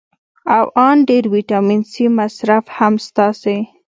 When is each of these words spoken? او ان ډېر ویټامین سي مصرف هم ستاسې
او 0.55 0.65
ان 0.87 0.97
ډېر 1.09 1.23
ویټامین 1.33 1.81
سي 1.91 2.05
مصرف 2.19 2.65
هم 2.77 2.93
ستاسې 3.07 3.57